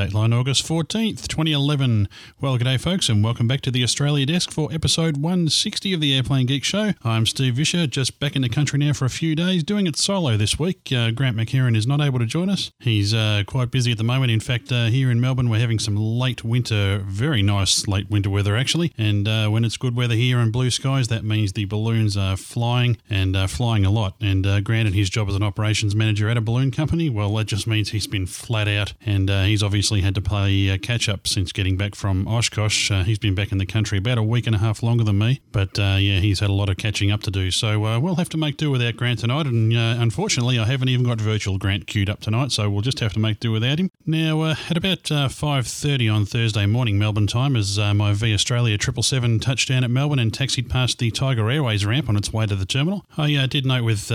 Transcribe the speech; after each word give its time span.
Dateline 0.00 0.34
August 0.34 0.66
14th, 0.66 1.28
2011. 1.28 2.08
Well, 2.40 2.56
g'day, 2.56 2.80
folks, 2.80 3.10
and 3.10 3.22
welcome 3.22 3.46
back 3.46 3.60
to 3.60 3.70
the 3.70 3.82
Australia 3.82 4.24
Desk 4.24 4.50
for 4.50 4.72
episode 4.72 5.18
160 5.18 5.92
of 5.92 6.00
the 6.00 6.16
Airplane 6.16 6.46
Geek 6.46 6.64
Show. 6.64 6.94
I'm 7.04 7.26
Steve 7.26 7.52
Visscher, 7.52 7.86
just 7.86 8.18
back 8.18 8.34
in 8.34 8.40
the 8.40 8.48
country 8.48 8.78
now 8.78 8.94
for 8.94 9.04
a 9.04 9.10
few 9.10 9.36
days, 9.36 9.62
doing 9.62 9.86
it 9.86 9.96
solo 9.96 10.38
this 10.38 10.58
week. 10.58 10.90
Uh, 10.90 11.10
Grant 11.10 11.36
McHerron 11.36 11.76
is 11.76 11.86
not 11.86 12.00
able 12.00 12.18
to 12.18 12.24
join 12.24 12.48
us. 12.48 12.72
He's 12.78 13.12
uh, 13.12 13.42
quite 13.46 13.70
busy 13.70 13.92
at 13.92 13.98
the 13.98 14.04
moment. 14.04 14.32
In 14.32 14.40
fact, 14.40 14.72
uh, 14.72 14.86
here 14.86 15.10
in 15.10 15.20
Melbourne, 15.20 15.50
we're 15.50 15.60
having 15.60 15.78
some 15.78 15.96
late 15.96 16.42
winter, 16.44 17.02
very 17.04 17.42
nice 17.42 17.86
late 17.86 18.08
winter 18.08 18.30
weather, 18.30 18.56
actually. 18.56 18.94
And 18.96 19.28
uh, 19.28 19.48
when 19.48 19.66
it's 19.66 19.76
good 19.76 19.94
weather 19.94 20.14
here 20.14 20.38
and 20.38 20.50
blue 20.50 20.70
skies, 20.70 21.08
that 21.08 21.24
means 21.24 21.52
the 21.52 21.66
balloons 21.66 22.16
are 22.16 22.38
flying 22.38 22.96
and 23.10 23.36
uh, 23.36 23.48
flying 23.48 23.84
a 23.84 23.90
lot. 23.90 24.14
And 24.18 24.46
uh, 24.46 24.60
Grant 24.60 24.86
and 24.86 24.96
his 24.96 25.10
job 25.10 25.28
as 25.28 25.34
an 25.34 25.42
operations 25.42 25.94
manager 25.94 26.30
at 26.30 26.38
a 26.38 26.40
balloon 26.40 26.70
company, 26.70 27.10
well, 27.10 27.34
that 27.34 27.48
just 27.48 27.66
means 27.66 27.90
he's 27.90 28.06
been 28.06 28.24
flat 28.24 28.66
out 28.66 28.94
and 29.04 29.28
he's 29.28 29.62
obviously 29.62 29.89
had 29.98 30.14
to 30.14 30.20
play 30.20 30.70
uh, 30.70 30.78
catch 30.78 31.08
up 31.08 31.26
since 31.26 31.50
getting 31.50 31.76
back 31.76 31.96
from 31.96 32.28
Oshkosh. 32.28 32.92
Uh, 32.92 33.02
he's 33.02 33.18
been 33.18 33.34
back 33.34 33.50
in 33.50 33.58
the 33.58 33.66
country 33.66 33.98
about 33.98 34.16
a 34.16 34.22
week 34.22 34.46
and 34.46 34.54
a 34.54 34.60
half 34.60 34.80
longer 34.80 35.02
than 35.02 35.18
me, 35.18 35.40
but 35.50 35.76
uh, 35.78 35.96
yeah, 35.98 36.20
he's 36.20 36.38
had 36.38 36.48
a 36.48 36.52
lot 36.52 36.68
of 36.68 36.76
catching 36.76 37.10
up 37.10 37.22
to 37.22 37.30
do. 37.32 37.50
So 37.50 37.84
uh, 37.84 37.98
we'll 37.98 38.14
have 38.14 38.28
to 38.28 38.36
make 38.36 38.56
do 38.56 38.70
without 38.70 38.94
Grant 38.94 39.18
tonight. 39.18 39.46
And 39.46 39.76
uh, 39.76 39.96
unfortunately, 39.98 40.60
I 40.60 40.64
haven't 40.66 40.88
even 40.88 41.04
got 41.04 41.20
virtual 41.20 41.58
Grant 41.58 41.88
queued 41.88 42.08
up 42.08 42.20
tonight, 42.20 42.52
so 42.52 42.70
we'll 42.70 42.82
just 42.82 43.00
have 43.00 43.12
to 43.14 43.18
make 43.18 43.40
do 43.40 43.50
without 43.50 43.80
him. 43.80 43.90
Now, 44.06 44.42
uh, 44.42 44.54
at 44.70 44.76
about 44.76 45.02
5:30 45.02 46.14
on 46.14 46.26
Thursday 46.26 46.66
morning 46.66 46.96
Melbourne 46.96 47.26
time, 47.26 47.56
as 47.56 47.76
my 47.76 48.12
V 48.12 48.32
Australia 48.32 48.78
777 48.80 49.40
touched 49.40 49.68
down 49.68 49.82
at 49.82 49.90
Melbourne 49.90 50.20
and 50.20 50.32
taxied 50.32 50.70
past 50.70 51.00
the 51.00 51.10
Tiger 51.10 51.50
Airways 51.50 51.84
ramp 51.84 52.08
on 52.08 52.16
its 52.16 52.32
way 52.32 52.46
to 52.46 52.54
the 52.54 52.66
terminal, 52.66 53.04
I 53.18 53.46
did 53.46 53.66
note 53.66 53.84
with 53.84 54.12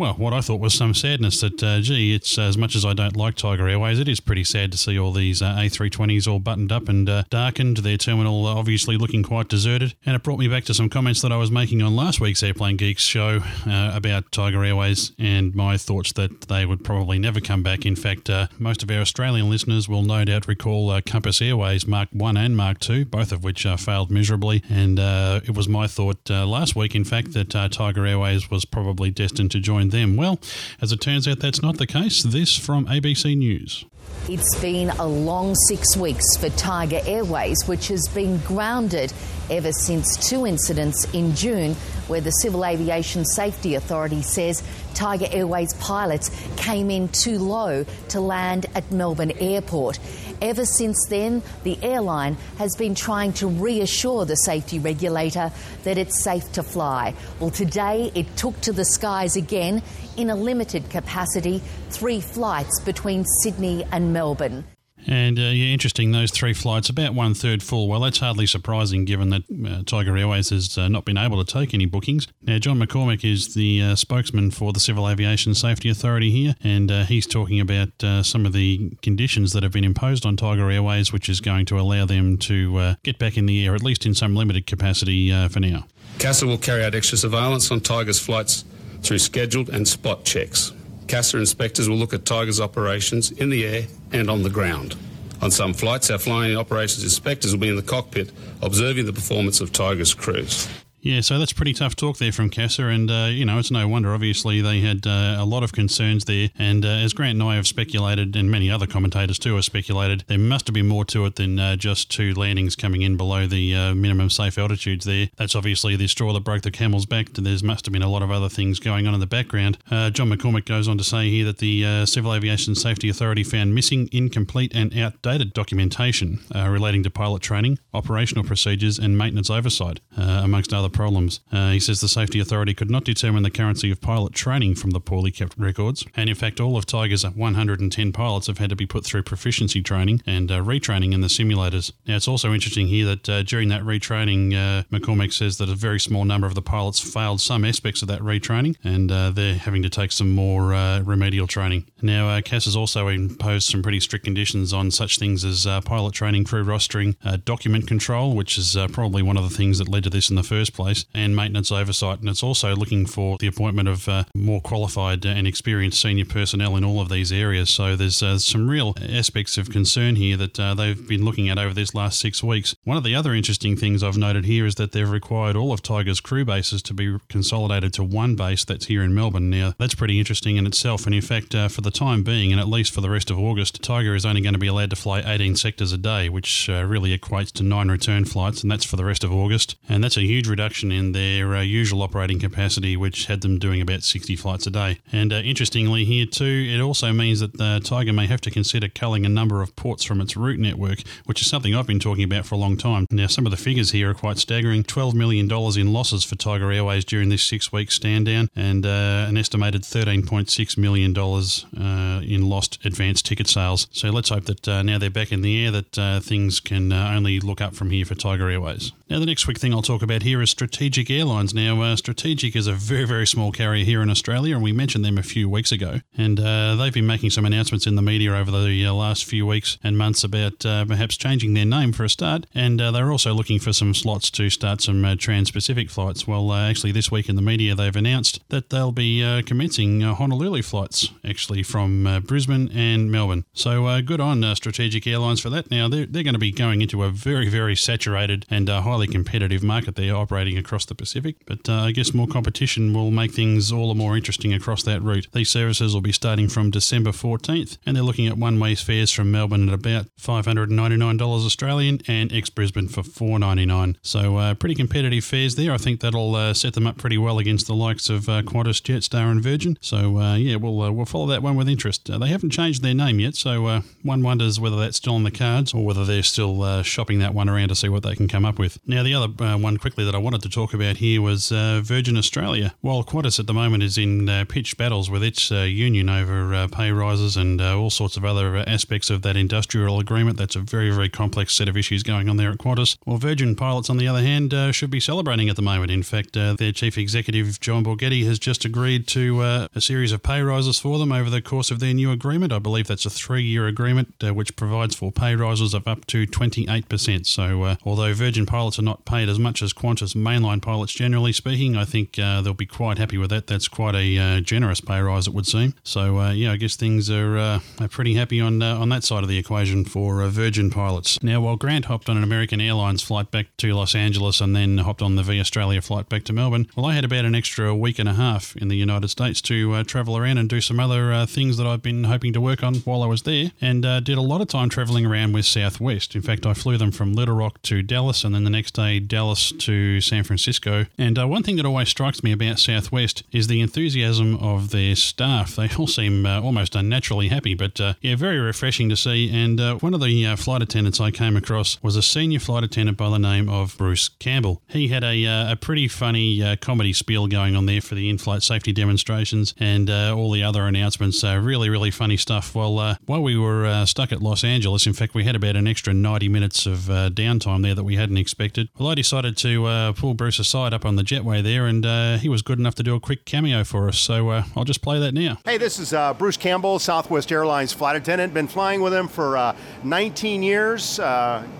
well, 0.00 0.14
what 0.14 0.32
I 0.32 0.40
thought 0.40 0.60
was 0.60 0.72
some 0.72 0.94
sadness 0.94 1.42
that, 1.42 1.62
uh, 1.62 1.80
gee, 1.82 2.14
it's 2.14 2.38
as 2.38 2.56
much 2.56 2.74
as 2.74 2.86
I 2.86 2.94
don't 2.94 3.18
like 3.18 3.34
Tiger 3.34 3.68
Airways, 3.68 3.98
it 3.98 4.08
is 4.08 4.18
pretty 4.18 4.44
sad 4.44 4.72
to 4.72 4.78
see 4.78 4.98
all 4.98 5.12
these 5.12 5.42
uh, 5.42 5.54
A320s 5.56 6.26
all 6.26 6.38
buttoned 6.38 6.72
up 6.72 6.88
and 6.88 7.06
uh, 7.06 7.24
darkened, 7.28 7.76
their 7.76 7.98
terminal 7.98 8.46
obviously 8.46 8.96
looking 8.96 9.22
quite 9.22 9.48
deserted. 9.48 9.94
And 10.06 10.16
it 10.16 10.22
brought 10.22 10.38
me 10.38 10.48
back 10.48 10.64
to 10.64 10.74
some 10.74 10.88
comments 10.88 11.20
that 11.20 11.32
I 11.32 11.36
was 11.36 11.50
making 11.50 11.82
on 11.82 11.94
last 11.94 12.18
week's 12.18 12.42
Airplane 12.42 12.78
Geeks 12.78 13.02
show 13.02 13.40
uh, 13.66 13.92
about 13.94 14.32
Tiger 14.32 14.64
Airways 14.64 15.12
and 15.18 15.54
my 15.54 15.76
thoughts 15.76 16.14
that 16.14 16.48
they 16.48 16.64
would 16.64 16.82
probably 16.82 17.18
never 17.18 17.38
come 17.38 17.62
back. 17.62 17.84
In 17.84 17.94
fact, 17.94 18.30
uh, 18.30 18.46
most 18.58 18.82
of 18.82 18.90
our 18.90 19.00
Australian 19.00 19.50
listeners 19.50 19.86
will 19.86 20.02
no 20.02 20.24
doubt 20.24 20.48
recall 20.48 20.88
uh, 20.88 21.02
Compass 21.04 21.42
Airways 21.42 21.86
Mark 21.86 22.08
1 22.12 22.38
and 22.38 22.56
Mark 22.56 22.78
2, 22.78 23.04
both 23.04 23.32
of 23.32 23.44
which 23.44 23.66
failed 23.76 24.10
miserably. 24.10 24.62
And 24.70 24.98
it 24.98 25.54
was 25.54 25.68
my 25.68 25.86
thought 25.86 26.30
last 26.30 26.74
week, 26.74 26.94
in 26.94 27.04
fact, 27.04 27.34
that 27.34 27.50
Tiger 27.70 28.06
Airways 28.06 28.50
was 28.50 28.64
probably 28.64 29.10
destined 29.10 29.50
to 29.50 29.60
join 29.60 29.89
them. 29.90 30.16
Well, 30.16 30.40
as 30.80 30.92
it 30.92 31.00
turns 31.00 31.28
out, 31.28 31.40
that's 31.40 31.62
not 31.62 31.78
the 31.78 31.86
case. 31.86 32.22
This 32.22 32.56
from 32.56 32.86
ABC 32.86 33.36
News. 33.36 33.84
It's 34.28 34.58
been 34.60 34.90
a 34.90 35.06
long 35.06 35.54
six 35.66 35.96
weeks 35.96 36.36
for 36.36 36.50
Tiger 36.50 37.00
Airways, 37.04 37.66
which 37.66 37.88
has 37.88 38.06
been 38.08 38.38
grounded 38.38 39.12
ever 39.50 39.72
since 39.72 40.28
two 40.28 40.46
incidents 40.46 41.12
in 41.12 41.34
June 41.34 41.74
where 42.06 42.20
the 42.20 42.30
Civil 42.30 42.64
Aviation 42.64 43.24
Safety 43.24 43.74
Authority 43.74 44.22
says 44.22 44.62
Tiger 44.94 45.26
Airways 45.30 45.74
pilots 45.74 46.30
came 46.56 46.90
in 46.90 47.08
too 47.08 47.38
low 47.38 47.84
to 48.08 48.20
land 48.20 48.66
at 48.74 48.90
Melbourne 48.92 49.32
Airport. 49.38 49.98
Ever 50.40 50.64
since 50.64 51.06
then, 51.08 51.42
the 51.64 51.78
airline 51.82 52.36
has 52.56 52.74
been 52.76 52.94
trying 52.94 53.32
to 53.34 53.46
reassure 53.46 54.24
the 54.24 54.36
safety 54.36 54.78
regulator 54.78 55.52
that 55.84 55.98
it's 55.98 56.22
safe 56.22 56.50
to 56.52 56.62
fly. 56.62 57.14
Well, 57.38 57.50
today 57.50 58.10
it 58.14 58.36
took 58.36 58.58
to 58.62 58.72
the 58.72 58.84
skies 58.84 59.36
again 59.36 59.82
in 60.16 60.30
a 60.30 60.34
limited 60.34 60.88
capacity, 60.90 61.62
three 61.90 62.20
flights 62.20 62.80
between 62.80 63.24
Sydney 63.42 63.84
and 63.92 64.12
Melbourne. 64.12 64.64
And 65.06 65.38
uh, 65.38 65.42
yeah, 65.42 65.72
interesting. 65.72 66.12
Those 66.12 66.30
three 66.30 66.52
flights, 66.52 66.88
about 66.88 67.14
one 67.14 67.34
third 67.34 67.62
full. 67.62 67.88
Well, 67.88 68.00
that's 68.00 68.18
hardly 68.18 68.46
surprising 68.46 69.04
given 69.04 69.30
that 69.30 69.42
uh, 69.66 69.82
Tiger 69.84 70.16
Airways 70.16 70.50
has 70.50 70.76
uh, 70.76 70.88
not 70.88 71.04
been 71.04 71.18
able 71.18 71.42
to 71.42 71.52
take 71.52 71.74
any 71.74 71.86
bookings. 71.86 72.26
Now, 72.42 72.58
John 72.58 72.78
McCormick 72.78 73.30
is 73.30 73.54
the 73.54 73.82
uh, 73.82 73.96
spokesman 73.96 74.50
for 74.50 74.72
the 74.72 74.80
Civil 74.80 75.08
Aviation 75.08 75.54
Safety 75.54 75.88
Authority 75.90 76.30
here, 76.30 76.54
and 76.62 76.90
uh, 76.90 77.04
he's 77.04 77.26
talking 77.26 77.60
about 77.60 77.88
uh, 78.02 78.22
some 78.22 78.46
of 78.46 78.52
the 78.52 78.92
conditions 79.02 79.52
that 79.52 79.62
have 79.62 79.72
been 79.72 79.84
imposed 79.84 80.26
on 80.26 80.36
Tiger 80.36 80.70
Airways, 80.70 81.12
which 81.12 81.28
is 81.28 81.40
going 81.40 81.66
to 81.66 81.78
allow 81.78 82.04
them 82.04 82.36
to 82.38 82.94
get 83.02 83.18
back 83.18 83.36
in 83.36 83.46
the 83.46 83.66
air, 83.66 83.74
at 83.74 83.82
least 83.82 84.06
in 84.06 84.14
some 84.14 84.34
limited 84.34 84.66
capacity 84.66 85.30
for 85.48 85.60
now. 85.60 85.86
CASA 86.18 86.46
will 86.46 86.58
carry 86.58 86.84
out 86.84 86.94
extra 86.94 87.16
surveillance 87.16 87.70
on 87.70 87.80
Tiger's 87.80 88.20
flights 88.20 88.64
through 89.02 89.18
scheduled 89.18 89.68
and 89.70 89.86
spot 89.86 90.24
checks. 90.24 90.72
CASA 91.10 91.38
inspectors 91.38 91.88
will 91.88 91.96
look 91.96 92.14
at 92.14 92.24
Tiger's 92.24 92.60
operations 92.60 93.32
in 93.32 93.50
the 93.50 93.66
air 93.66 93.86
and 94.12 94.30
on 94.30 94.44
the 94.44 94.48
ground. 94.48 94.94
On 95.42 95.50
some 95.50 95.74
flights, 95.74 96.08
our 96.08 96.18
flying 96.18 96.56
operations 96.56 97.02
inspectors 97.02 97.50
will 97.52 97.58
be 97.58 97.68
in 97.68 97.74
the 97.74 97.82
cockpit 97.82 98.30
observing 98.62 99.06
the 99.06 99.12
performance 99.12 99.60
of 99.60 99.72
Tiger's 99.72 100.14
crews. 100.14 100.68
Yeah, 101.02 101.22
so 101.22 101.38
that's 101.38 101.54
pretty 101.54 101.72
tough 101.72 101.96
talk 101.96 102.18
there 102.18 102.30
from 102.30 102.50
CASA, 102.50 102.84
and 102.84 103.10
uh, 103.10 103.28
you 103.30 103.46
know 103.46 103.58
it's 103.58 103.70
no 103.70 103.88
wonder. 103.88 104.12
Obviously, 104.12 104.60
they 104.60 104.80
had 104.80 105.06
uh, 105.06 105.36
a 105.38 105.46
lot 105.46 105.62
of 105.62 105.72
concerns 105.72 106.26
there, 106.26 106.50
and 106.58 106.84
uh, 106.84 106.88
as 106.88 107.14
Grant 107.14 107.40
and 107.40 107.42
I 107.42 107.56
have 107.56 107.66
speculated, 107.66 108.36
and 108.36 108.50
many 108.50 108.70
other 108.70 108.86
commentators 108.86 109.38
too 109.38 109.54
have 109.54 109.64
speculated, 109.64 110.24
there 110.26 110.38
must 110.38 110.66
have 110.66 110.74
been 110.74 110.88
more 110.88 111.06
to 111.06 111.24
it 111.24 111.36
than 111.36 111.58
uh, 111.58 111.76
just 111.76 112.10
two 112.10 112.34
landings 112.34 112.76
coming 112.76 113.00
in 113.00 113.16
below 113.16 113.46
the 113.46 113.74
uh, 113.74 113.94
minimum 113.94 114.28
safe 114.28 114.58
altitudes. 114.58 115.06
There, 115.06 115.28
that's 115.36 115.54
obviously 115.54 115.96
the 115.96 116.06
straw 116.06 116.34
that 116.34 116.40
broke 116.40 116.62
the 116.62 116.70
camel's 116.70 117.06
back. 117.06 117.32
There 117.32 117.56
must 117.64 117.86
have 117.86 117.92
been 117.94 118.02
a 118.02 118.10
lot 118.10 118.22
of 118.22 118.30
other 118.30 118.50
things 118.50 118.78
going 118.78 119.06
on 119.06 119.14
in 119.14 119.20
the 119.20 119.26
background. 119.26 119.78
Uh, 119.90 120.10
John 120.10 120.28
McCormick 120.28 120.66
goes 120.66 120.86
on 120.86 120.98
to 120.98 121.04
say 121.04 121.30
here 121.30 121.46
that 121.46 121.58
the 121.58 122.04
Civil 122.04 122.34
Aviation 122.34 122.74
Safety 122.74 123.08
Authority 123.08 123.42
found 123.42 123.74
missing, 123.74 124.10
incomplete, 124.12 124.72
and 124.74 124.96
outdated 124.98 125.54
documentation 125.54 126.40
relating 126.54 127.02
to 127.04 127.10
pilot 127.10 127.40
training, 127.40 127.78
operational 127.94 128.44
procedures, 128.44 128.98
and 128.98 129.16
maintenance 129.16 129.48
oversight, 129.48 130.00
amongst 130.16 130.74
other 130.74 130.89
problems. 130.90 131.40
Uh, 131.52 131.70
he 131.70 131.80
says 131.80 132.00
the 132.00 132.08
Safety 132.08 132.40
Authority 132.40 132.74
could 132.74 132.90
not 132.90 133.04
determine 133.04 133.42
the 133.42 133.50
currency 133.50 133.90
of 133.90 134.00
pilot 134.00 134.32
training 134.32 134.74
from 134.74 134.90
the 134.90 135.00
poorly 135.00 135.30
kept 135.30 135.56
records, 135.58 136.04
and 136.16 136.28
in 136.28 136.36
fact, 136.36 136.60
all 136.60 136.76
of 136.76 136.86
Tiger's 136.86 137.24
110 137.24 138.12
pilots 138.12 138.46
have 138.46 138.58
had 138.58 138.70
to 138.70 138.76
be 138.76 138.86
put 138.86 139.04
through 139.04 139.22
proficiency 139.22 139.82
training 139.82 140.22
and 140.26 140.50
uh, 140.50 140.60
retraining 140.60 141.12
in 141.12 141.20
the 141.20 141.28
simulators. 141.28 141.92
Now, 142.06 142.16
it's 142.16 142.28
also 142.28 142.52
interesting 142.52 142.88
here 142.88 143.06
that 143.06 143.28
uh, 143.28 143.42
during 143.42 143.68
that 143.68 143.82
retraining, 143.82 144.52
uh, 144.52 144.84
McCormick 144.90 145.32
says 145.32 145.58
that 145.58 145.68
a 145.68 145.74
very 145.74 146.00
small 146.00 146.24
number 146.24 146.46
of 146.46 146.54
the 146.54 146.62
pilots 146.62 147.00
failed 147.00 147.40
some 147.40 147.64
aspects 147.64 148.02
of 148.02 148.08
that 148.08 148.20
retraining, 148.20 148.76
and 148.82 149.10
uh, 149.10 149.30
they're 149.30 149.54
having 149.54 149.82
to 149.82 149.90
take 149.90 150.12
some 150.12 150.30
more 150.30 150.74
uh, 150.74 151.00
remedial 151.00 151.46
training. 151.46 151.86
Now, 152.02 152.40
CAS 152.40 152.64
has 152.64 152.76
also 152.76 153.08
imposed 153.08 153.68
some 153.68 153.82
pretty 153.82 154.00
strict 154.00 154.24
conditions 154.24 154.72
on 154.72 154.90
such 154.90 155.18
things 155.18 155.44
as 155.44 155.66
pilot 155.84 156.14
training, 156.14 156.44
crew 156.44 156.64
rostering, 156.64 157.16
document 157.44 157.86
control, 157.86 158.34
which 158.34 158.58
is 158.58 158.76
probably 158.92 159.22
one 159.22 159.36
of 159.36 159.48
the 159.48 159.54
things 159.54 159.78
that 159.78 159.88
led 159.88 160.04
to 160.04 160.10
this 160.10 160.30
in 160.30 160.36
the 160.36 160.42
first 160.42 160.72
place 160.72 160.79
place 160.80 161.04
and 161.12 161.36
maintenance 161.36 161.70
oversight. 161.70 162.20
And 162.20 162.28
it's 162.28 162.42
also 162.42 162.74
looking 162.74 163.04
for 163.04 163.36
the 163.38 163.46
appointment 163.46 163.88
of 163.88 164.08
uh, 164.08 164.24
more 164.34 164.60
qualified 164.62 165.26
and 165.26 165.46
experienced 165.46 166.00
senior 166.00 166.24
personnel 166.24 166.74
in 166.76 166.84
all 166.84 167.00
of 167.00 167.10
these 167.10 167.32
areas. 167.32 167.68
So 167.68 167.96
there's 167.96 168.22
uh, 168.22 168.38
some 168.38 168.70
real 168.70 168.94
aspects 169.00 169.58
of 169.58 169.68
concern 169.70 170.16
here 170.16 170.38
that 170.38 170.58
uh, 170.58 170.74
they've 170.74 171.06
been 171.06 171.24
looking 171.24 171.50
at 171.50 171.58
over 171.58 171.74
this 171.74 171.94
last 171.94 172.18
six 172.18 172.42
weeks. 172.42 172.74
One 172.84 172.96
of 172.96 173.04
the 173.04 173.14
other 173.14 173.34
interesting 173.34 173.76
things 173.76 174.02
I've 174.02 174.16
noted 174.16 174.46
here 174.46 174.64
is 174.64 174.76
that 174.76 174.92
they've 174.92 175.10
required 175.10 175.54
all 175.54 175.72
of 175.72 175.82
Tiger's 175.82 176.20
crew 176.20 176.46
bases 176.46 176.82
to 176.84 176.94
be 176.94 177.18
consolidated 177.28 177.92
to 177.94 178.04
one 178.04 178.36
base 178.36 178.64
that's 178.64 178.86
here 178.86 179.02
in 179.02 179.14
Melbourne. 179.14 179.50
Now, 179.50 179.74
that's 179.78 179.94
pretty 179.94 180.18
interesting 180.18 180.56
in 180.56 180.66
itself. 180.66 181.04
And 181.04 181.14
in 181.14 181.20
fact, 181.20 181.54
uh, 181.54 181.68
for 181.68 181.82
the 181.82 181.90
time 181.90 182.22
being, 182.22 182.52
and 182.52 182.60
at 182.60 182.68
least 182.68 182.94
for 182.94 183.02
the 183.02 183.10
rest 183.10 183.30
of 183.30 183.38
August, 183.38 183.82
Tiger 183.82 184.14
is 184.14 184.24
only 184.24 184.40
going 184.40 184.54
to 184.54 184.58
be 184.58 184.68
allowed 184.68 184.90
to 184.90 184.96
fly 184.96 185.20
18 185.20 185.56
sectors 185.56 185.92
a 185.92 185.98
day, 185.98 186.30
which 186.30 186.70
uh, 186.70 186.84
really 186.84 187.16
equates 187.16 187.52
to 187.52 187.62
nine 187.62 187.88
return 187.90 188.24
flights, 188.24 188.62
and 188.62 188.70
that's 188.70 188.84
for 188.84 188.96
the 188.96 189.04
rest 189.04 189.24
of 189.24 189.32
August. 189.32 189.76
And 189.88 190.02
that's 190.02 190.16
a 190.16 190.22
huge 190.22 190.48
reduction 190.48 190.69
reduction 190.70 190.92
in 190.92 191.10
their 191.10 191.56
uh, 191.56 191.60
usual 191.62 192.00
operating 192.00 192.38
capacity, 192.38 192.96
which 192.96 193.26
had 193.26 193.40
them 193.40 193.58
doing 193.58 193.80
about 193.80 194.04
60 194.04 194.36
flights 194.36 194.68
a 194.68 194.70
day. 194.70 194.98
And 195.10 195.32
uh, 195.32 195.36
interestingly, 195.36 196.04
here 196.04 196.26
too, 196.26 196.68
it 196.70 196.80
also 196.80 197.12
means 197.12 197.40
that 197.40 197.58
the 197.58 197.80
Tiger 197.82 198.12
may 198.12 198.26
have 198.26 198.40
to 198.42 198.52
consider 198.52 198.88
culling 198.88 199.26
a 199.26 199.28
number 199.28 199.62
of 199.62 199.74
ports 199.74 200.04
from 200.04 200.20
its 200.20 200.36
route 200.36 200.60
network, 200.60 201.00
which 201.24 201.40
is 201.40 201.48
something 201.48 201.74
I've 201.74 201.88
been 201.88 201.98
talking 201.98 202.22
about 202.22 202.46
for 202.46 202.54
a 202.54 202.58
long 202.58 202.76
time. 202.76 203.06
Now, 203.10 203.26
some 203.26 203.46
of 203.46 203.50
the 203.50 203.56
figures 203.56 203.90
here 203.90 204.10
are 204.10 204.14
quite 204.14 204.38
staggering 204.38 204.84
$12 204.84 205.12
million 205.14 205.50
in 205.50 205.92
losses 205.92 206.22
for 206.22 206.36
Tiger 206.36 206.70
Airways 206.70 207.04
during 207.04 207.30
this 207.30 207.42
six 207.42 207.72
week 207.72 207.90
stand 207.90 208.26
down, 208.26 208.48
and 208.54 208.86
uh, 208.86 209.26
an 209.28 209.36
estimated 209.36 209.82
$13.6 209.82 210.78
million 210.78 211.18
uh, 211.18 212.20
in 212.22 212.48
lost 212.48 212.78
advance 212.84 213.22
ticket 213.22 213.48
sales. 213.48 213.88
So 213.90 214.10
let's 214.10 214.28
hope 214.28 214.44
that 214.44 214.68
uh, 214.68 214.82
now 214.82 214.98
they're 214.98 215.10
back 215.10 215.32
in 215.32 215.42
the 215.42 215.64
air, 215.64 215.72
that 215.72 216.22
things 216.22 216.60
can 216.60 216.92
only 216.92 217.40
look 217.40 217.60
up 217.60 217.74
from 217.74 217.90
here 217.90 218.04
for 218.04 218.14
Tiger 218.14 218.48
Airways. 218.48 218.92
Now, 219.10 219.18
the 219.18 219.26
next 219.26 219.44
quick 219.44 219.58
thing 219.58 219.74
I'll 219.74 219.82
talk 219.82 220.02
about 220.02 220.22
here 220.22 220.40
is 220.40 220.50
Strategic 220.60 221.10
Airlines. 221.10 221.54
Now, 221.54 221.80
uh, 221.80 221.96
Strategic 221.96 222.54
is 222.54 222.66
a 222.66 222.74
very, 222.74 223.06
very 223.06 223.26
small 223.26 223.50
carrier 223.50 223.82
here 223.82 224.02
in 224.02 224.10
Australia, 224.10 224.54
and 224.54 224.62
we 224.62 224.72
mentioned 224.72 225.06
them 225.06 225.16
a 225.16 225.22
few 225.22 225.48
weeks 225.48 225.72
ago. 225.72 226.00
And 226.18 226.38
uh, 226.38 226.74
they've 226.74 226.92
been 226.92 227.06
making 227.06 227.30
some 227.30 227.46
announcements 227.46 227.86
in 227.86 227.94
the 227.94 228.02
media 228.02 228.36
over 228.36 228.50
the 228.50 228.84
uh, 228.84 228.92
last 228.92 229.24
few 229.24 229.46
weeks 229.46 229.78
and 229.82 229.96
months 229.96 230.22
about 230.22 230.66
uh, 230.66 230.84
perhaps 230.84 231.16
changing 231.16 231.54
their 231.54 231.64
name 231.64 231.94
for 231.94 232.04
a 232.04 232.10
start. 232.10 232.44
And 232.54 232.78
uh, 232.78 232.90
they're 232.90 233.10
also 233.10 233.32
looking 233.32 233.58
for 233.58 233.72
some 233.72 233.94
slots 233.94 234.30
to 234.32 234.50
start 234.50 234.82
some 234.82 235.02
uh, 235.02 235.16
trans 235.18 235.50
Pacific 235.50 235.88
flights. 235.88 236.26
Well, 236.26 236.52
actually, 236.52 236.92
this 236.92 237.10
week 237.10 237.30
in 237.30 237.36
the 237.36 237.42
media, 237.42 237.74
they've 237.74 237.96
announced 237.96 238.46
that 238.50 238.68
they'll 238.68 238.92
be 238.92 239.42
commencing 239.46 240.02
Honolulu 240.02 240.60
flights, 240.60 241.08
actually, 241.24 241.62
from 241.62 242.22
Brisbane 242.26 242.70
and 242.74 243.10
Melbourne. 243.10 243.46
So 243.54 244.02
good 244.02 244.20
on 244.20 244.54
Strategic 244.56 245.06
Airlines 245.06 245.40
for 245.40 245.48
that. 245.48 245.70
Now, 245.70 245.88
they're, 245.88 246.04
they're 246.04 246.22
going 246.22 246.34
to 246.34 246.38
be 246.38 246.52
going 246.52 246.82
into 246.82 247.02
a 247.02 247.08
very, 247.08 247.48
very 247.48 247.76
saturated 247.76 248.44
and 248.50 248.68
highly 248.68 249.06
competitive 249.06 249.62
market 249.62 249.96
they're 249.96 250.14
operating 250.14 250.49
across 250.58 250.84
the 250.84 250.94
Pacific. 250.94 251.36
But 251.46 251.68
I 251.68 251.92
guess 251.92 252.14
more 252.14 252.26
competition 252.26 252.92
will 252.92 253.10
make 253.10 253.32
things 253.32 253.72
all 253.72 253.88
the 253.88 253.94
more 253.94 254.16
interesting 254.16 254.52
across 254.52 254.82
that 254.84 255.02
route. 255.02 255.28
These 255.32 255.50
services 255.50 255.94
will 255.94 256.00
be 256.00 256.12
starting 256.12 256.48
from 256.48 256.70
December 256.70 257.10
14th, 257.10 257.78
and 257.86 257.96
they're 257.96 258.02
looking 258.02 258.26
at 258.26 258.36
one-way 258.36 258.74
fares 258.74 259.10
from 259.10 259.30
Melbourne 259.30 259.68
at 259.68 259.74
about 259.74 260.06
$599 260.20 261.20
Australian 261.22 262.00
and 262.06 262.32
ex-Brisbane 262.32 262.88
for 262.88 263.02
499. 263.02 263.98
So 264.02 264.36
uh, 264.36 264.54
pretty 264.54 264.74
competitive 264.74 265.24
fares 265.24 265.56
there. 265.56 265.72
I 265.72 265.78
think 265.78 266.00
that'll 266.00 266.34
uh, 266.34 266.54
set 266.54 266.74
them 266.74 266.86
up 266.86 266.98
pretty 266.98 267.18
well 267.18 267.38
against 267.38 267.66
the 267.66 267.74
likes 267.74 268.08
of 268.08 268.28
uh, 268.28 268.42
Qantas, 268.42 268.80
Jetstar, 268.82 269.30
and 269.30 269.42
Virgin. 269.42 269.76
So 269.80 270.18
uh, 270.18 270.36
yeah, 270.36 270.56
we'll 270.56 270.80
uh, 270.80 270.90
we'll 270.90 271.06
follow 271.06 271.26
that 271.26 271.42
one 271.42 271.56
with 271.56 271.68
interest. 271.68 272.08
Uh, 272.10 272.18
they 272.18 272.28
haven't 272.28 272.50
changed 272.50 272.82
their 272.82 272.94
name 272.94 273.20
yet, 273.20 273.34
so 273.34 273.82
one 274.02 274.22
wonders 274.22 274.58
whether 274.58 274.78
that's 274.78 274.96
still 274.96 275.14
on 275.14 275.24
the 275.24 275.30
cards 275.30 275.74
or 275.74 275.84
whether 275.84 276.04
they're 276.04 276.22
still 276.22 276.82
shopping 276.82 277.18
that 277.18 277.34
one 277.34 277.48
around 277.48 277.68
to 277.68 277.74
see 277.74 277.88
what 277.88 278.02
they 278.02 278.14
can 278.14 278.28
come 278.28 278.44
up 278.44 278.58
with. 278.58 278.78
Now 278.86 279.02
the 279.02 279.14
other 279.14 279.28
one 279.58 279.76
quickly 279.76 280.04
that 280.04 280.14
I 280.14 280.18
wanted 280.18 280.39
to 280.42 280.48
talk 280.48 280.74
about 280.74 280.98
here 280.98 281.22
was 281.22 281.52
uh, 281.52 281.80
Virgin 281.82 282.16
Australia. 282.16 282.74
While 282.80 283.04
Qantas 283.04 283.38
at 283.38 283.46
the 283.46 283.54
moment 283.54 283.82
is 283.82 283.98
in 283.98 284.28
uh, 284.28 284.44
pitched 284.48 284.76
battles 284.76 285.10
with 285.10 285.22
its 285.22 285.50
uh, 285.52 285.62
union 285.62 286.08
over 286.08 286.68
pay 286.68 286.92
rises 286.92 287.36
and 287.36 287.60
all 287.60 287.90
sorts 287.90 288.16
of 288.16 288.24
other 288.24 288.56
aspects 288.66 289.10
of 289.10 289.22
that 289.22 289.36
industrial 289.36 290.00
agreement, 290.00 290.36
that's 290.38 290.56
a 290.56 290.60
very 290.60 290.90
very 290.90 291.08
complex 291.08 291.54
set 291.54 291.68
of 291.68 291.76
issues 291.76 292.02
going 292.02 292.28
on 292.28 292.36
there 292.36 292.50
at 292.50 292.58
Qantas. 292.58 292.96
Well, 293.06 293.18
Virgin 293.18 293.54
pilots 293.56 293.90
on 293.90 293.96
the 293.96 294.08
other 294.08 294.22
hand 294.22 294.54
should 294.74 294.90
be 294.90 295.00
celebrating 295.00 295.48
at 295.48 295.56
the 295.56 295.62
moment. 295.62 295.90
In 295.90 296.02
fact, 296.02 296.34
their 296.34 296.72
chief 296.72 296.98
executive 296.98 297.60
John 297.60 297.84
Borghetti 297.84 298.24
has 298.24 298.38
just 298.38 298.64
agreed 298.64 299.06
to 299.08 299.40
uh, 299.42 299.68
a 299.74 299.80
series 299.80 300.12
of 300.12 300.22
pay 300.22 300.42
rises 300.42 300.78
for 300.78 300.98
them 300.98 301.12
over 301.12 301.28
the 301.28 301.42
course 301.42 301.70
of 301.70 301.80
their 301.80 301.92
new 301.92 302.10
agreement. 302.10 302.52
I 302.52 302.58
believe 302.58 302.86
that's 302.86 303.06
a 303.06 303.10
three 303.10 303.42
year 303.42 303.66
agreement 303.66 304.14
uh, 304.24 304.32
which 304.32 304.56
provides 304.56 304.94
for 304.94 305.12
pay 305.12 305.34
rises 305.34 305.74
of 305.74 305.86
up 305.86 306.06
to 306.06 306.26
28%. 306.26 307.26
So, 307.26 307.62
uh, 307.62 307.76
although 307.84 308.14
Virgin 308.14 308.46
pilots 308.46 308.78
are 308.78 308.82
not 308.82 309.04
paid 309.04 309.28
as 309.28 309.38
much 309.38 309.62
as 309.62 309.72
Qantas 309.72 310.14
mainline 310.30 310.62
pilots, 310.62 310.92
generally 310.92 311.32
speaking, 311.32 311.76
I 311.76 311.84
think 311.84 312.18
uh, 312.18 312.40
they'll 312.42 312.54
be 312.54 312.66
quite 312.66 312.98
happy 312.98 313.18
with 313.18 313.30
that. 313.30 313.46
That's 313.46 313.68
quite 313.68 313.94
a 313.94 314.18
uh, 314.18 314.40
generous 314.40 314.80
pay 314.80 315.00
rise, 315.00 315.26
it 315.26 315.34
would 315.34 315.46
seem. 315.46 315.74
So, 315.84 316.02
uh, 316.18 316.32
yeah, 316.32 316.52
I 316.52 316.56
guess 316.56 316.76
things 316.76 317.10
are, 317.10 317.38
are 317.38 317.88
pretty 317.88 318.14
happy 318.14 318.40
on 318.40 318.62
on 318.62 318.88
that 318.90 319.04
side 319.04 319.22
of 319.22 319.28
the 319.28 319.38
equation 319.38 319.84
for 319.84 320.26
Virgin 320.28 320.70
pilots. 320.70 321.22
Now, 321.22 321.40
while 321.40 321.56
Grant 321.56 321.86
hopped 321.86 322.08
on 322.08 322.16
an 322.16 322.22
American 322.22 322.60
Airlines 322.60 323.02
flight 323.02 323.30
back 323.30 323.46
to 323.58 323.72
Los 323.74 323.94
Angeles 323.94 324.40
and 324.40 324.54
then 324.54 324.78
hopped 324.78 325.02
on 325.02 325.16
the 325.16 325.22
V 325.22 325.40
Australia 325.40 325.80
flight 325.80 326.08
back 326.08 326.24
to 326.24 326.32
Melbourne, 326.32 326.66
well, 326.76 326.86
I 326.86 326.94
had 326.94 327.04
about 327.04 327.24
an 327.24 327.34
extra 327.34 327.74
week 327.74 327.98
and 327.98 328.08
a 328.08 328.14
half 328.14 328.56
in 328.56 328.68
the 328.68 328.76
United 328.76 329.08
States 329.08 329.40
to 329.42 329.74
uh, 329.74 329.84
travel 329.84 330.16
around 330.16 330.38
and 330.38 330.48
do 330.48 330.60
some 330.60 330.80
other 330.80 331.12
uh, 331.12 331.26
things 331.26 331.56
that 331.56 331.66
I've 331.66 331.82
been 331.82 332.04
hoping 332.04 332.32
to 332.34 332.40
work 332.40 332.62
on 332.62 332.76
while 332.76 333.02
I 333.02 333.06
was 333.06 333.22
there, 333.22 333.50
and 333.60 333.84
uh, 333.84 334.00
did 334.00 334.18
a 334.18 334.22
lot 334.22 334.40
of 334.40 334.48
time 334.48 334.68
traveling 334.68 335.06
around 335.06 335.32
with 335.32 335.46
Southwest. 335.46 336.14
In 336.14 336.22
fact, 336.22 336.46
I 336.46 336.54
flew 336.54 336.76
them 336.76 336.92
from 336.92 337.12
Little 337.14 337.36
Rock 337.36 337.60
to 337.62 337.82
Dallas, 337.82 338.24
and 338.24 338.34
then 338.34 338.44
the 338.44 338.50
next 338.50 338.74
day 338.74 339.00
Dallas 339.00 339.52
to 339.52 340.00
San 340.10 340.24
Francisco. 340.24 340.86
And 340.98 341.18
uh, 341.18 341.26
one 341.26 341.42
thing 341.42 341.56
that 341.56 341.66
always 341.66 341.88
strikes 341.88 342.22
me 342.22 342.32
about 342.32 342.58
Southwest 342.58 343.22
is 343.32 343.46
the 343.46 343.60
enthusiasm 343.60 344.36
of 344.36 344.70
their 344.70 344.94
staff. 344.96 345.56
They 345.56 345.68
all 345.78 345.86
seem 345.86 346.26
uh, 346.26 346.40
almost 346.40 346.74
unnaturally 346.74 347.28
happy, 347.28 347.54
but 347.54 347.80
uh, 347.80 347.94
yeah, 348.00 348.16
very 348.16 348.38
refreshing 348.38 348.88
to 348.90 348.96
see. 348.96 349.30
And 349.32 349.58
one 349.80 349.94
of 349.94 350.00
the 350.00 350.36
flight 350.36 350.62
attendants 350.62 351.00
I 351.00 351.10
came 351.10 351.36
across 351.36 351.82
was 351.82 351.96
a 351.96 352.02
senior 352.02 352.40
flight 352.40 352.64
attendant 352.64 352.98
by 352.98 353.08
the 353.08 353.18
name 353.18 353.48
of 353.48 353.76
Bruce 353.78 354.08
Campbell. 354.08 354.62
He 354.68 354.88
had 354.88 355.04
a, 355.04 355.24
a 355.52 355.56
pretty 355.56 355.88
funny 355.88 356.56
comedy 356.60 356.92
spiel 356.92 357.26
going 357.26 357.56
on 357.56 357.66
there 357.66 357.80
for 357.80 357.94
the 357.94 358.08
in-flight 358.08 358.42
safety 358.42 358.72
demonstrations 358.72 359.54
and 359.58 359.88
uh, 359.90 360.16
all 360.16 360.30
the 360.30 360.42
other 360.42 360.66
announcements. 360.66 361.22
Uh, 361.22 361.38
really, 361.42 361.68
really 361.68 361.90
funny 361.90 362.16
stuff. 362.16 362.54
Well, 362.54 362.78
uh, 362.78 362.96
while 363.06 363.22
we 363.22 363.36
were 363.36 363.66
uh, 363.66 363.86
stuck 363.86 364.12
at 364.12 364.22
Los 364.22 364.44
Angeles, 364.44 364.86
in 364.86 364.92
fact, 364.92 365.14
we 365.14 365.24
had 365.24 365.36
about 365.36 365.56
an 365.56 365.66
extra 365.66 365.92
90 365.94 366.28
minutes 366.28 366.66
of 366.66 366.90
uh, 366.90 367.10
downtime 367.10 367.62
there 367.62 367.74
that 367.74 367.84
we 367.84 367.96
hadn't 367.96 368.16
expected. 368.16 368.68
Well, 368.78 368.88
I 368.88 368.94
decided 368.94 369.36
to 369.38 369.66
uh, 369.66 369.92
pull 370.00 370.14
Bruce 370.14 370.38
aside 370.38 370.72
up 370.72 370.84
on 370.84 370.96
the 370.96 371.02
jetway 371.02 371.42
there, 371.42 371.66
and 371.66 372.20
he 372.20 372.28
was 372.28 372.42
good 372.42 372.58
enough 372.58 372.74
to 372.76 372.82
do 372.82 372.94
a 372.94 373.00
quick 373.00 373.24
cameo 373.24 373.64
for 373.64 373.88
us. 373.88 373.98
So 373.98 374.30
I'll 374.56 374.64
just 374.64 374.82
play 374.82 374.98
that 374.98 375.12
now. 375.12 375.38
Hey, 375.44 375.58
this 375.58 375.78
is 375.78 375.94
Bruce 376.18 376.36
Campbell, 376.36 376.78
Southwest 376.78 377.30
Airlines 377.30 377.72
flight 377.72 377.96
attendant. 377.96 378.34
Been 378.34 378.48
flying 378.48 378.80
with 378.80 378.94
him 378.94 379.08
for 379.08 379.54
19 379.84 380.42
years, 380.42 380.98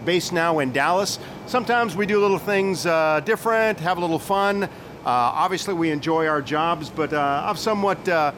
based 0.04 0.32
now 0.32 0.58
in 0.58 0.72
Dallas. 0.72 1.18
Sometimes 1.46 1.96
we 1.96 2.06
do 2.06 2.20
little 2.20 2.38
things 2.38 2.84
different, 3.24 3.78
have 3.80 3.98
a 3.98 4.00
little 4.00 4.18
fun. 4.18 4.68
Uh, 5.00 5.32
obviously, 5.32 5.72
we 5.72 5.90
enjoy 5.90 6.26
our 6.26 6.42
jobs, 6.42 6.90
but 6.90 7.10
uh, 7.14 7.42
I've 7.46 7.58
somewhat 7.58 8.06
uh, 8.06 8.32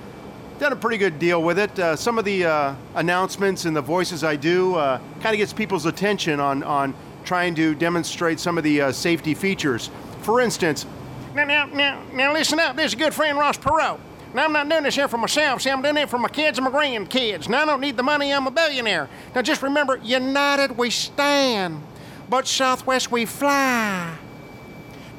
done 0.60 0.72
a 0.72 0.76
pretty 0.76 0.96
good 0.96 1.18
deal 1.18 1.42
with 1.42 1.58
it. 1.58 1.76
Uh, 1.76 1.96
some 1.96 2.18
of 2.18 2.24
the 2.24 2.44
uh, 2.44 2.74
announcements 2.94 3.64
and 3.64 3.74
the 3.74 3.80
voices 3.80 4.22
I 4.22 4.36
do 4.36 4.76
uh, 4.76 4.98
kind 5.20 5.34
of 5.34 5.38
gets 5.38 5.52
people's 5.52 5.86
attention 5.86 6.38
on, 6.38 6.62
on 6.62 6.94
trying 7.24 7.54
to 7.56 7.74
demonstrate 7.74 8.40
some 8.40 8.58
of 8.58 8.64
the 8.64 8.80
uh, 8.80 8.92
safety 8.92 9.34
features. 9.34 9.90
For 10.22 10.40
instance, 10.40 10.86
now, 11.34 11.44
now, 11.44 11.66
now, 11.66 12.02
now 12.12 12.32
listen 12.32 12.58
up. 12.58 12.76
This 12.76 12.86
is 12.86 12.94
good 12.94 13.14
friend 13.14 13.38
Ross 13.38 13.56
Perot. 13.56 13.98
Now, 14.34 14.44
I'm 14.44 14.52
not 14.52 14.68
doing 14.68 14.82
this 14.82 14.94
here 14.94 15.08
for 15.08 15.18
myself. 15.18 15.62
See, 15.62 15.70
I'm 15.70 15.82
doing 15.82 15.96
it 15.98 16.08
for 16.08 16.18
my 16.18 16.28
kids 16.28 16.58
and 16.58 16.64
my 16.64 16.70
grandkids. 16.70 17.48
Now, 17.48 17.62
I 17.62 17.66
don't 17.66 17.80
need 17.80 17.96
the 17.96 18.02
money. 18.02 18.32
I'm 18.32 18.46
a 18.46 18.50
billionaire. 18.50 19.08
Now, 19.34 19.42
just 19.42 19.62
remember, 19.62 19.96
united 20.02 20.76
we 20.78 20.88
stand, 20.90 21.82
but 22.30 22.46
Southwest 22.46 23.10
we 23.12 23.26
fly. 23.26 24.16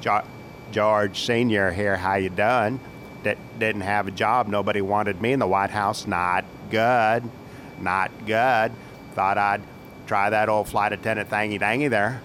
Jo- 0.01 0.23
George 0.71 1.25
Senior 1.25 1.71
here. 1.71 1.95
How 1.95 2.15
you 2.15 2.29
doing? 2.29 2.79
D- 3.23 3.35
didn't 3.59 3.81
have 3.81 4.07
a 4.07 4.11
job. 4.11 4.47
Nobody 4.47 4.81
wanted 4.81 5.21
me 5.21 5.33
in 5.33 5.39
the 5.39 5.47
White 5.47 5.69
House. 5.69 6.07
Not 6.07 6.43
good. 6.71 7.23
Not 7.79 8.11
good. 8.25 8.71
Thought 9.13 9.37
I'd 9.37 9.61
try 10.13 10.29
that 10.29 10.47
old 10.47 10.67
flight 10.67 10.93
attendant 10.93 11.27
thingy 11.27 11.59
dangy 11.59 11.89
there. 11.89 12.21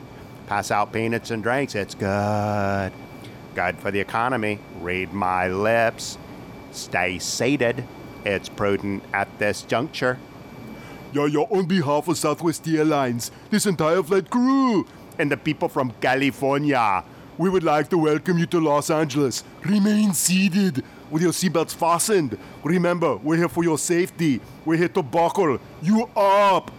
Pass 0.47 0.71
out 0.71 0.93
peanuts 0.93 1.31
and 1.31 1.43
drinks. 1.43 1.75
It's 1.75 1.95
good. 1.95 2.93
Good 3.55 3.79
for 3.79 3.91
the 3.91 3.99
economy. 3.99 4.59
Read 4.83 5.15
my 5.15 5.49
lips. 5.49 6.19
Stay 6.71 7.19
seated. 7.19 7.85
It's 8.27 8.51
prudent 8.51 9.05
at 9.15 9.27
this 9.39 9.63
juncture. 9.63 10.19
Yeah, 11.15 11.25
yeah, 11.25 11.47
on 11.49 11.65
behalf 11.65 12.09
of 12.09 12.19
Southwest 12.19 12.69
Airlines, 12.69 13.31
this 13.51 13.65
entire 13.65 14.03
flight 14.03 14.29
crew, 14.29 14.87
and 15.19 15.33
the 15.33 15.39
people 15.39 15.71
from 15.71 15.95
California. 15.99 17.03
We 17.39 17.49
would 17.49 17.63
like 17.65 17.89
to 17.89 17.97
welcome 17.97 18.37
you 18.37 18.45
to 18.49 18.61
Los 18.61 18.91
Angeles. 18.91 19.45
Remain 19.65 20.13
seated 20.13 20.85
with 21.11 21.23
your 21.23 21.33
seatbelts 21.33 21.75
fastened. 21.75 22.37
Remember, 22.63 23.17
we're 23.17 23.37
here 23.39 23.49
for 23.49 23.65
your 23.65 23.79
safety. 23.79 24.43
We're 24.67 24.77
here 24.77 24.91
to 24.91 25.03
buckle 25.03 25.59
you 25.81 26.11
up. 26.15 26.71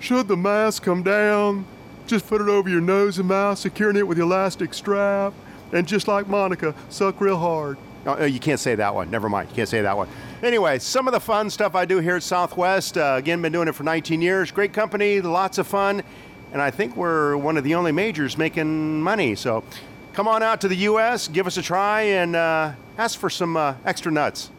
Should 0.00 0.28
the 0.28 0.36
mask 0.36 0.82
come 0.82 1.02
down, 1.02 1.66
just 2.06 2.26
put 2.26 2.40
it 2.40 2.48
over 2.48 2.68
your 2.68 2.80
nose 2.80 3.18
and 3.18 3.28
mouth, 3.28 3.58
securing 3.58 3.96
it 3.96 4.06
with 4.06 4.18
elastic 4.18 4.72
strap. 4.74 5.32
And 5.72 5.86
just 5.86 6.08
like 6.08 6.28
Monica, 6.28 6.74
suck 6.88 7.20
real 7.20 7.36
hard. 7.36 7.76
Oh, 8.06 8.24
you 8.24 8.40
can't 8.40 8.60
say 8.60 8.74
that 8.74 8.94
one. 8.94 9.10
Never 9.10 9.28
mind. 9.28 9.50
You 9.50 9.56
can't 9.56 9.68
say 9.68 9.82
that 9.82 9.96
one. 9.96 10.08
Anyway, 10.42 10.78
some 10.78 11.06
of 11.06 11.12
the 11.12 11.20
fun 11.20 11.50
stuff 11.50 11.74
I 11.74 11.84
do 11.84 11.98
here 11.98 12.16
at 12.16 12.22
Southwest. 12.22 12.96
Uh, 12.96 13.16
again, 13.18 13.42
been 13.42 13.52
doing 13.52 13.68
it 13.68 13.74
for 13.74 13.82
19 13.82 14.22
years. 14.22 14.50
Great 14.50 14.72
company, 14.72 15.20
lots 15.20 15.58
of 15.58 15.66
fun 15.66 16.02
and 16.52 16.62
I 16.62 16.70
think 16.70 16.96
we're 16.96 17.36
one 17.36 17.56
of 17.56 17.64
the 17.64 17.74
only 17.74 17.92
majors 17.92 18.38
making 18.38 19.02
money. 19.02 19.34
So 19.34 19.64
come 20.12 20.28
on 20.28 20.42
out 20.42 20.60
to 20.62 20.68
the 20.68 20.76
U.S., 20.76 21.28
give 21.28 21.46
us 21.46 21.56
a 21.56 21.62
try, 21.62 22.02
and 22.02 22.34
uh, 22.34 22.72
ask 22.96 23.18
for 23.18 23.30
some 23.30 23.56
uh, 23.56 23.74
extra 23.84 24.10
nuts. 24.10 24.50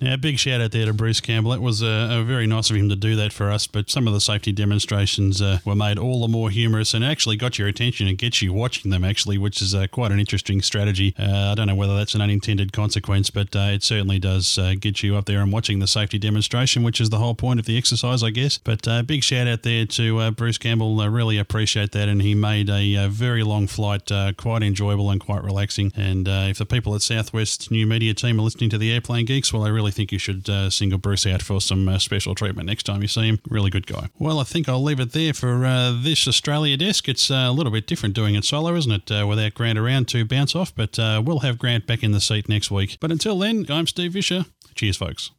Yeah, 0.00 0.16
big 0.16 0.38
shout 0.38 0.60
out 0.60 0.72
there 0.72 0.86
to 0.86 0.92
Bruce 0.92 1.20
Campbell. 1.20 1.52
It 1.52 1.62
was 1.62 1.82
uh, 1.82 2.22
very 2.26 2.46
nice 2.46 2.70
of 2.70 2.76
him 2.76 2.88
to 2.88 2.96
do 2.96 3.16
that 3.16 3.32
for 3.32 3.50
us. 3.50 3.66
But 3.66 3.90
some 3.90 4.06
of 4.06 4.12
the 4.12 4.20
safety 4.20 4.52
demonstrations 4.52 5.40
uh, 5.40 5.58
were 5.64 5.74
made 5.74 5.98
all 5.98 6.20
the 6.20 6.28
more 6.28 6.50
humorous 6.50 6.94
and 6.94 7.04
actually 7.04 7.36
got 7.36 7.58
your 7.58 7.68
attention 7.68 8.06
and 8.06 8.18
gets 8.18 8.42
you 8.42 8.52
watching 8.52 8.90
them, 8.90 9.04
actually, 9.04 9.38
which 9.38 9.62
is 9.62 9.74
uh, 9.74 9.86
quite 9.86 10.12
an 10.12 10.20
interesting 10.20 10.60
strategy. 10.62 11.14
Uh, 11.18 11.52
I 11.52 11.54
don't 11.54 11.66
know 11.66 11.74
whether 11.74 11.96
that's 11.96 12.14
an 12.14 12.20
unintended 12.20 12.72
consequence, 12.72 13.30
but 13.30 13.54
uh, 13.56 13.70
it 13.72 13.82
certainly 13.82 14.18
does 14.18 14.58
uh, 14.58 14.74
get 14.78 15.02
you 15.02 15.16
up 15.16 15.24
there 15.24 15.40
and 15.40 15.52
watching 15.52 15.78
the 15.78 15.86
safety 15.86 16.18
demonstration, 16.18 16.82
which 16.82 17.00
is 17.00 17.10
the 17.10 17.18
whole 17.18 17.34
point 17.34 17.60
of 17.60 17.66
the 17.66 17.78
exercise, 17.78 18.22
I 18.22 18.30
guess. 18.30 18.58
But 18.58 18.86
big 19.06 19.22
shout 19.22 19.46
out 19.46 19.62
there 19.62 19.86
to 19.86 20.30
Bruce 20.32 20.58
Campbell. 20.58 21.00
I 21.00 21.06
really 21.06 21.38
appreciate 21.38 21.92
that. 21.92 22.08
And 22.08 22.22
he 22.22 22.34
made 22.34 22.68
a, 22.70 23.06
very 23.06 23.42
long 23.42 23.66
flight 23.66 24.10
quite 24.36 24.62
enjoyable 24.62 25.10
and 25.10 25.20
quite 25.20 25.42
relaxing. 25.42 25.92
And 25.96 26.26
if 26.28 26.58
the 26.58 26.66
people 26.66 26.94
at 26.94 27.02
Southwest 27.02 27.70
New 27.70 27.86
Media 27.86 28.14
team 28.14 28.38
are 28.38 28.42
listening 28.42 28.70
to 28.70 28.78
the 28.78 28.92
Airplane 28.92 29.24
Geeks, 29.24 29.52
well, 29.52 29.64
I 29.64 29.68
really 29.68 29.85
really 29.86 29.92
think 29.92 30.10
you 30.10 30.18
should 30.18 30.48
uh, 30.48 30.68
single 30.68 30.98
Bruce 30.98 31.26
out 31.26 31.42
for 31.42 31.60
some 31.60 31.88
uh, 31.88 31.98
special 31.98 32.34
treatment 32.34 32.66
next 32.66 32.82
time 32.86 33.02
you 33.02 33.08
see 33.08 33.28
him. 33.28 33.38
Really 33.48 33.70
good 33.70 33.86
guy. 33.86 34.08
Well, 34.18 34.40
I 34.40 34.44
think 34.44 34.68
I'll 34.68 34.82
leave 34.82 34.98
it 34.98 35.12
there 35.12 35.32
for 35.32 35.64
uh, 35.64 35.92
this 35.96 36.26
Australia 36.26 36.76
desk. 36.76 37.08
It's 37.08 37.30
uh, 37.30 37.46
a 37.46 37.52
little 37.52 37.72
bit 37.72 37.86
different 37.86 38.16
doing 38.16 38.34
it 38.34 38.44
solo, 38.44 38.74
isn't 38.74 38.90
it? 38.90 39.10
Uh, 39.12 39.26
without 39.28 39.54
Grant 39.54 39.78
around 39.78 40.08
to 40.08 40.24
bounce 40.24 40.56
off, 40.56 40.74
but 40.74 40.98
uh, 40.98 41.22
we'll 41.24 41.40
have 41.40 41.58
Grant 41.58 41.86
back 41.86 42.02
in 42.02 42.10
the 42.10 42.20
seat 42.20 42.48
next 42.48 42.68
week. 42.68 42.98
But 43.00 43.12
until 43.12 43.38
then, 43.38 43.66
I'm 43.68 43.86
Steve 43.86 44.14
Fisher. 44.14 44.46
Cheers, 44.74 44.96
folks. 44.96 45.30